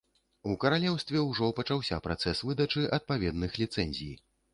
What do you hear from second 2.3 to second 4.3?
выдачы адпаведных ліцэнзій.